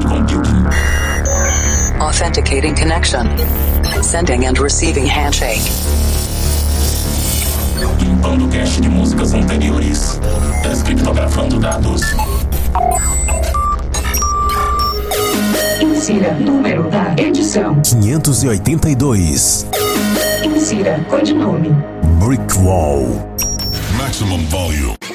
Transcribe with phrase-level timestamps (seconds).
[0.00, 0.66] cloud computing.
[2.00, 3.26] Authenticating connection.
[4.02, 5.62] Sending and receiving handshake.
[8.00, 10.20] Limpando cache de músicas anteriores.
[10.62, 12.02] Descriptografando dados.
[15.80, 17.80] Insira número da edição.
[17.82, 19.66] 582.
[20.44, 21.70] Insira codinome.
[22.20, 23.06] Brick Wall.
[23.96, 25.07] Maximum volume.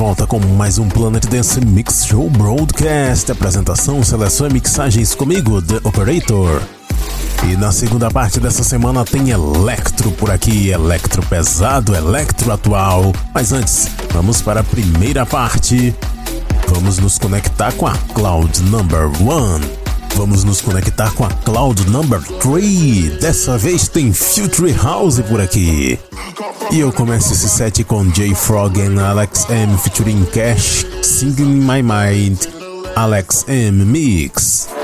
[0.00, 3.30] Volta com mais um Planet Dance Mix Show Broadcast.
[3.30, 6.62] Apresentação, seleção e mixagens comigo, The Operator.
[7.46, 13.12] E na segunda parte dessa semana tem Electro por aqui, Electro pesado, Electro atual.
[13.34, 15.94] Mas antes, vamos para a primeira parte.
[16.68, 19.79] Vamos nos conectar com a Cloud Number One.
[20.14, 23.18] Vamos nos conectar com a Cloud Number 3.
[23.20, 25.98] Dessa vez tem Future House por aqui.
[26.70, 31.60] E eu começo esse set com J Frog e Alex M featuring Cash, Singing in
[31.60, 32.38] My Mind,
[32.94, 34.79] Alex M Mix.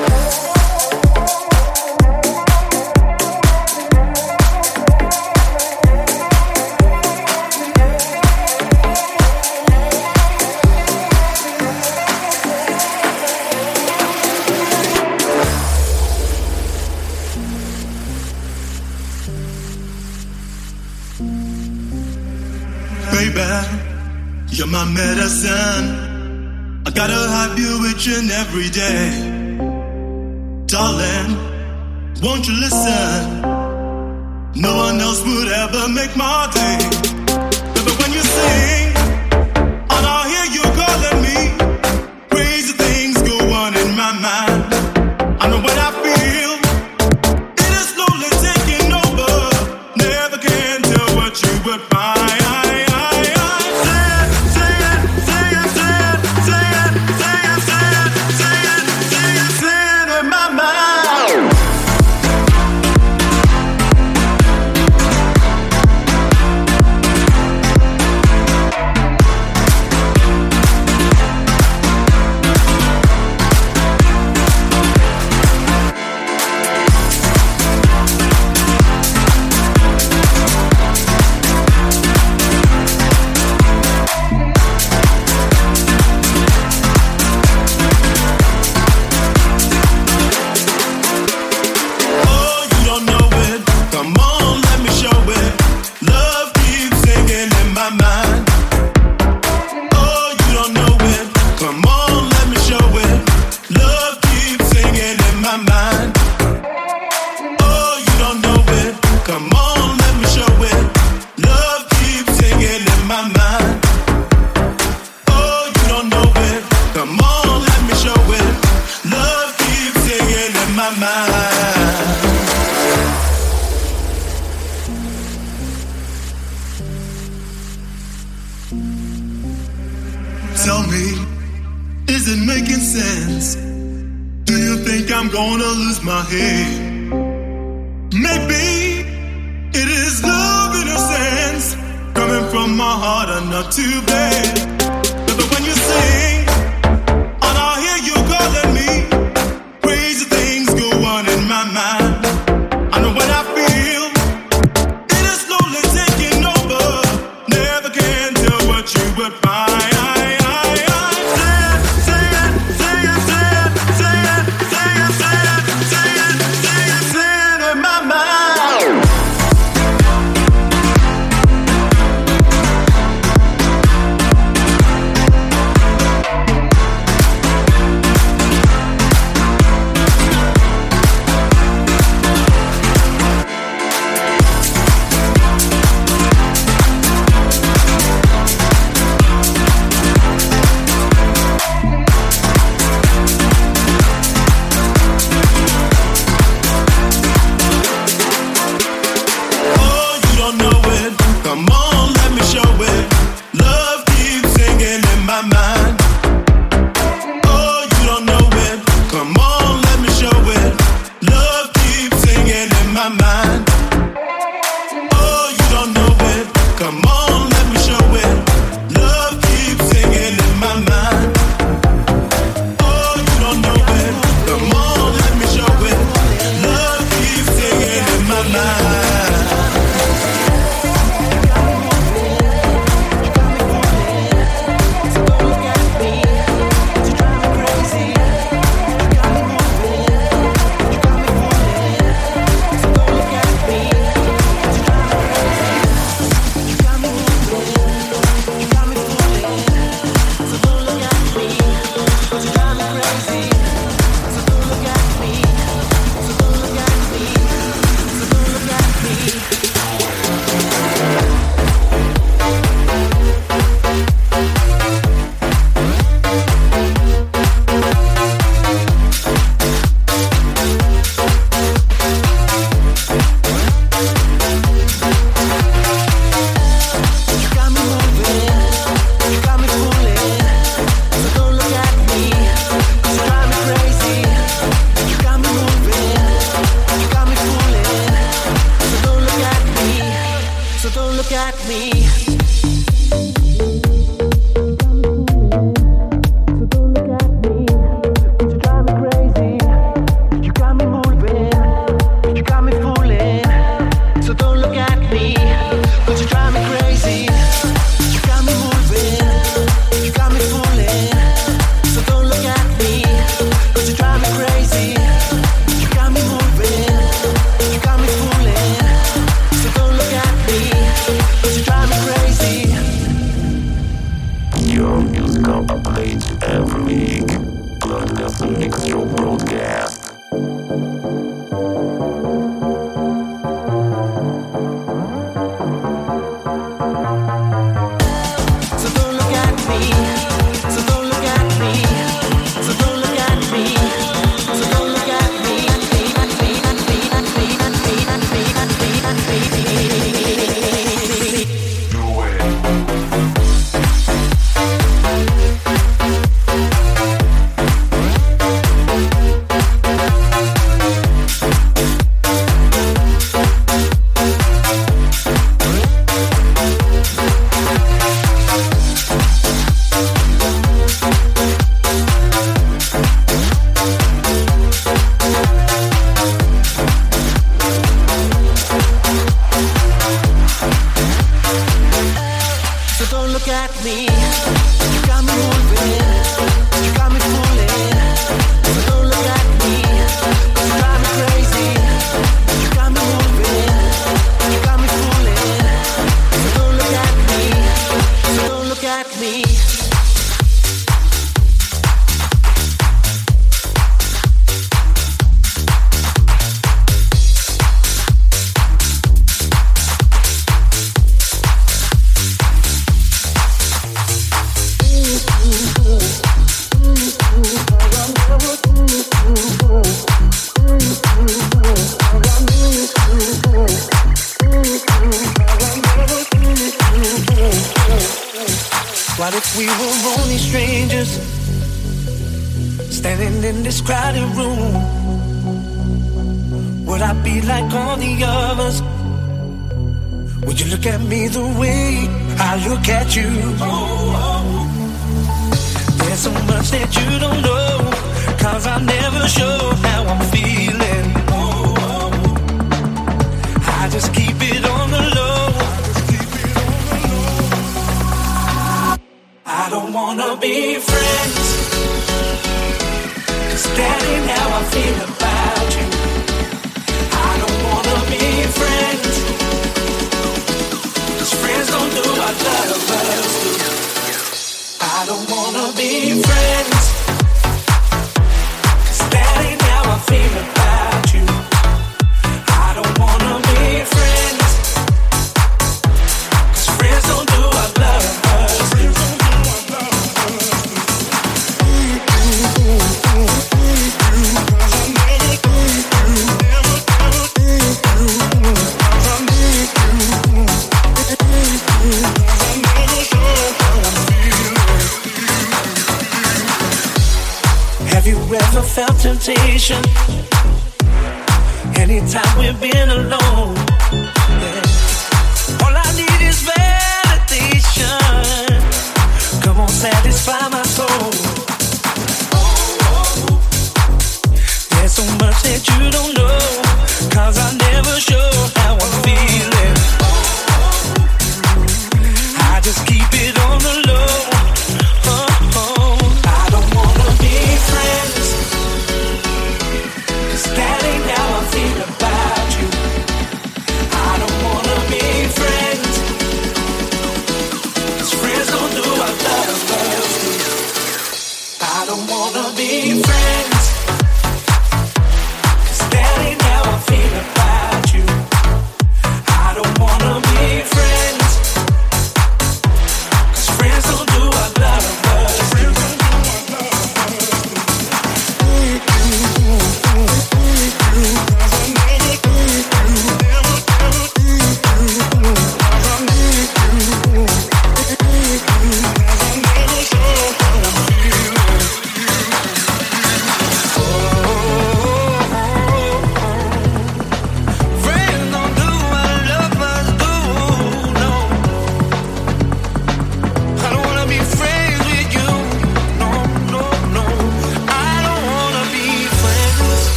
[24.87, 26.83] Medicine.
[26.87, 29.05] I gotta have you each and every day.
[30.67, 31.31] Darling,
[32.23, 33.43] won't you listen?
[34.55, 36.79] No one else would ever make my day.
[37.85, 38.76] But when you sing,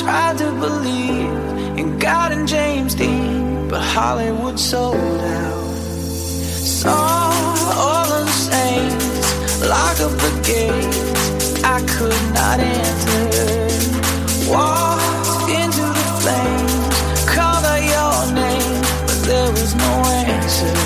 [0.00, 5.74] tried to believe in God and James Dean, but Hollywood sold out.
[6.80, 7.32] Saw
[7.76, 13.46] all the saints lock up the gates I could not enter.
[14.50, 19.92] Walked into the flames, called out your name, but there was no
[20.28, 20.76] answer.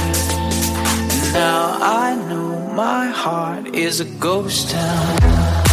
[1.14, 5.70] And now I know my heart is a ghost town.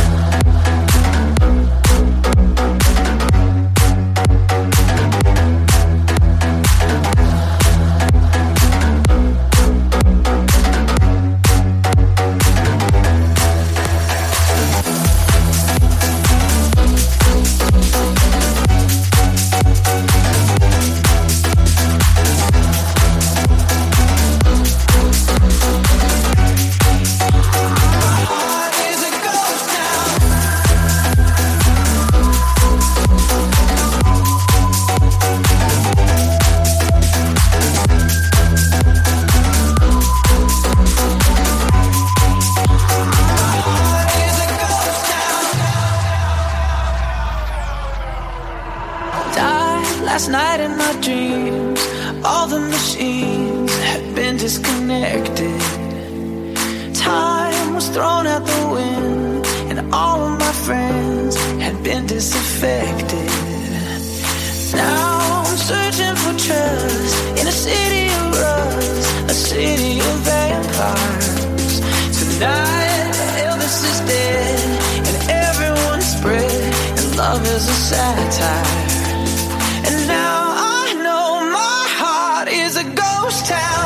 [83.27, 83.76] Ghost town.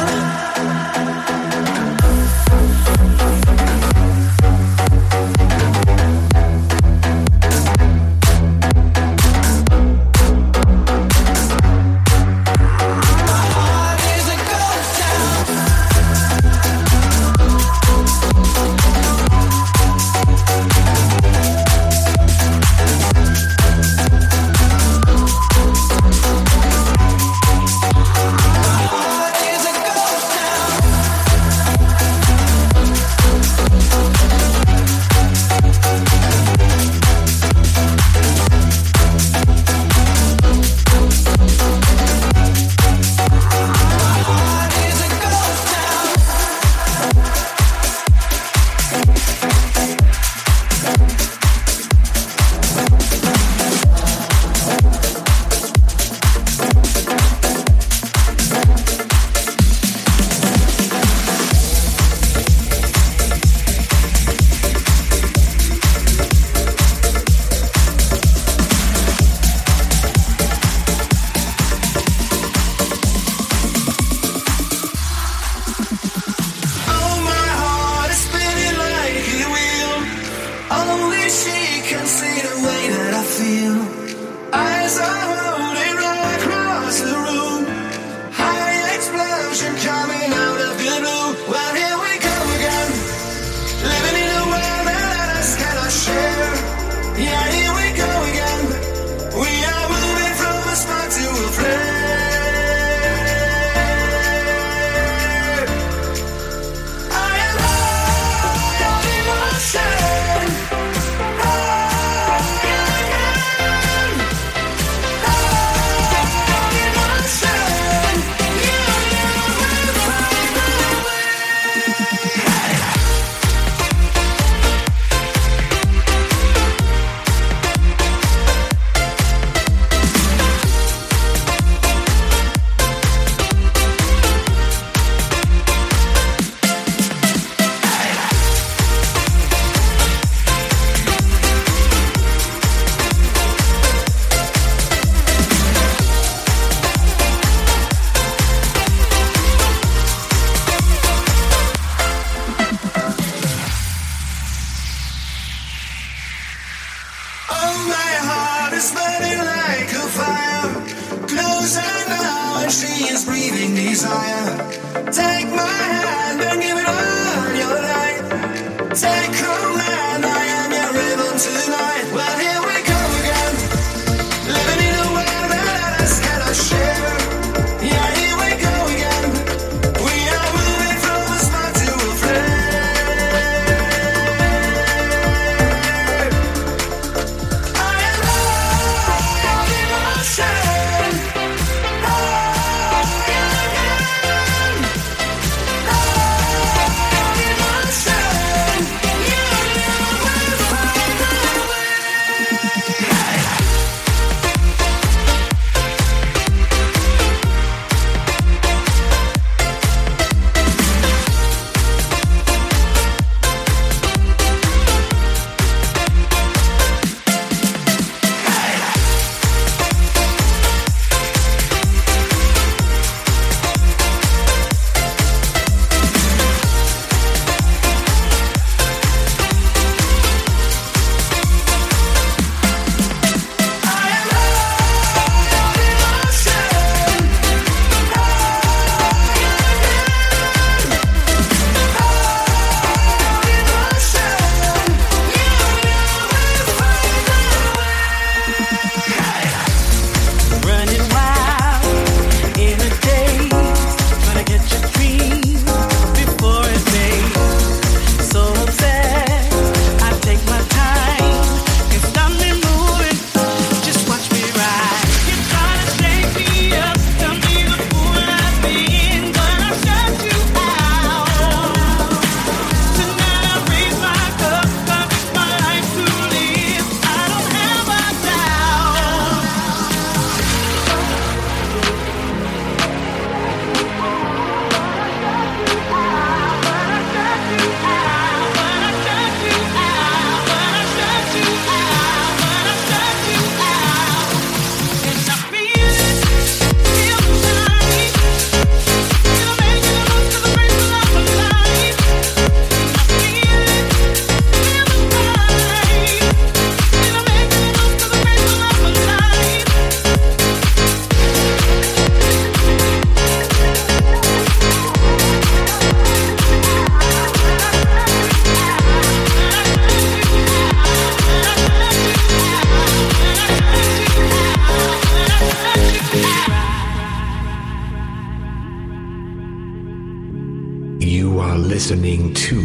[331.82, 332.62] Listening to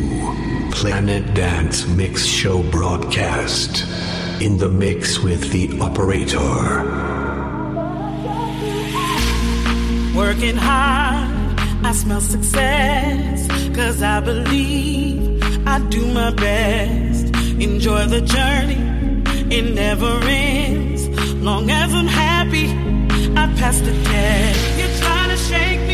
[0.72, 3.86] Planet Dance Mix Show broadcast
[4.42, 6.38] in the mix with the operator.
[10.14, 17.34] Working hard, I smell success, cause I believe I do my best.
[17.58, 18.80] Enjoy the journey,
[19.54, 21.08] it never ends.
[21.36, 22.68] Long as I'm happy,
[23.34, 24.78] I pass the test.
[24.78, 25.85] You're trying to shake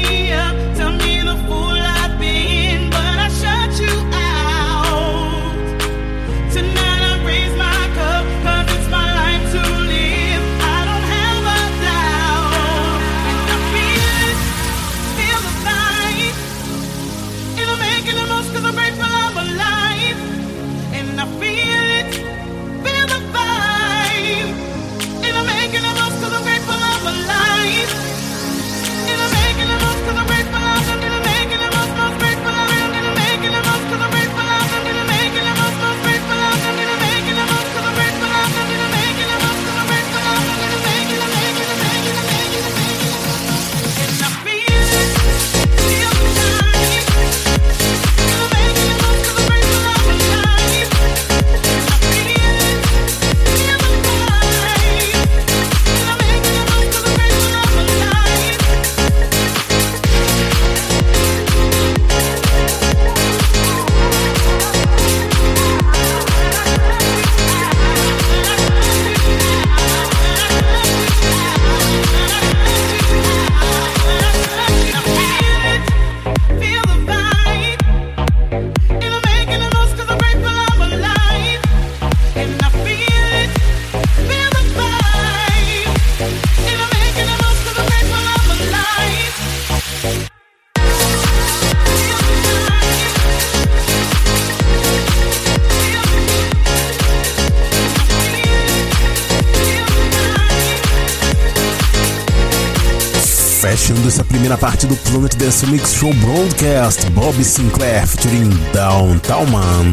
[103.93, 109.93] Fechando essa primeira parte do Planet Dance Mix Show Broadcast, Bob Sinclair featuring Downtown Man,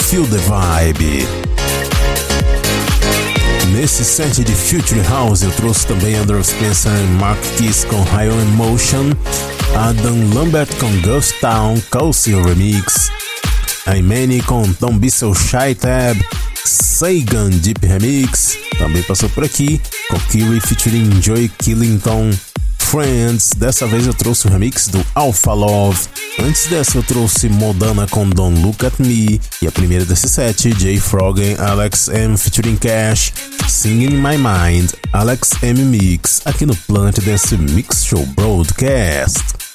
[0.00, 1.26] Feel the Vibe.
[3.72, 8.28] Nesse set de Future House eu trouxe também Andrew Spencer e Mark Kiss com High
[8.28, 9.12] on Emotion,
[9.74, 13.10] Adam Lambert com Ghost Town, Kelsey Remix,
[13.96, 14.62] Imani com
[14.98, 16.20] Be So Shy Tab,
[16.64, 19.80] Sagan Deep Remix, também passou por aqui,
[20.10, 22.30] Kokiri featuring Joy Killington,
[22.90, 26.08] Friends, dessa vez eu trouxe o remix do Alpha Love.
[26.40, 29.38] Antes dessa eu trouxe Modana com Don't Look At Me.
[29.60, 33.34] E a primeira desse set, Jay Frog e Alex M featuring Cash,
[33.68, 39.67] Singing in My Mind, Alex M Mix, aqui no Planet Dance Mix Show Broadcast.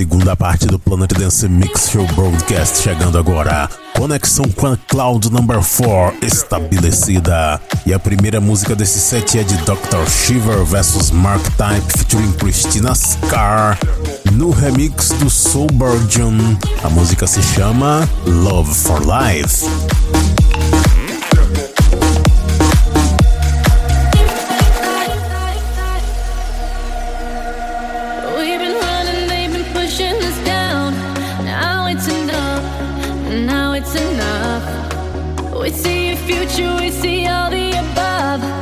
[0.00, 3.68] Segunda parte do Planet Dance Mix Show Broadcast chegando agora.
[3.94, 7.60] Conexão com a Cloud Number 4 estabelecida.
[7.84, 10.08] E a primeira música desse set é de Dr.
[10.08, 13.78] Shiver vs Mark Type featuring Christina Scar
[14.32, 16.56] no remix do Soul Virgin.
[16.82, 19.66] A música se chama Love for Life.
[35.70, 38.59] We see a future, we see all the above.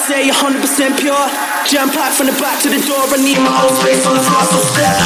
[0.00, 1.28] say 100% pure.
[1.66, 3.04] Jump out from the back to the door.
[3.12, 4.96] I need my own space on the floor, so step.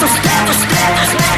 [0.00, 1.36] So step, so step, step.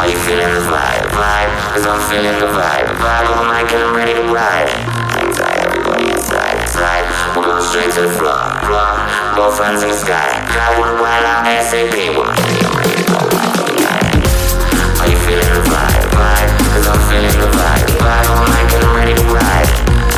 [0.00, 1.04] Are you feeling the vibe?
[1.12, 1.52] Vibe?
[1.72, 2.88] Cause I'm feeling the vibe.
[3.00, 4.68] Vibe on mic and I'm ready to ride.
[5.20, 7.04] Inside, everybody inside, inside.
[7.36, 8.90] We're going straight to the floor, floor.
[9.36, 10.30] Both hands in the sky.
[10.30, 10.94] I wanna.
[11.00, 14.04] Wanna see I'm ready to go like a guy.
[15.00, 16.04] Are you feeling the vibe?
[16.16, 16.50] Vibe?
[16.72, 17.86] Cause I'm feeling the vibe.
[18.00, 19.68] Vibe on mic and I'm ready to ride.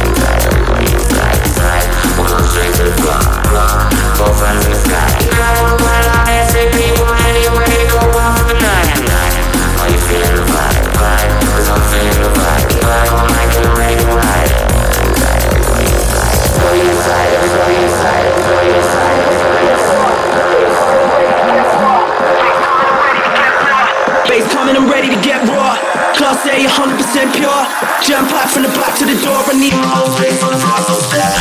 [0.02, 1.86] Inside, everybody inside, inside.
[2.18, 3.20] We're going straight to the floor,
[3.50, 3.70] floor.
[4.18, 5.65] Both hands in the sky.
[26.64, 27.60] 100% pure.
[28.00, 29.36] Jump out from the back to the door.
[29.36, 31.35] I need more space on the floor, so stay.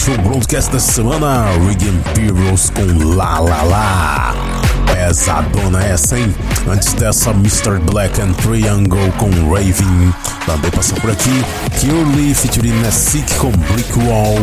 [0.00, 4.34] seu broadcast da semana, Regan Piros com La La La.
[4.86, 6.34] Pesadona essa, hein?
[6.66, 7.78] Antes dessa, Mr.
[7.80, 10.14] Black and Triangle com Raven.
[10.46, 11.44] Também passou por aqui,
[11.78, 14.38] Curly featuring Nasik com Brick Wall.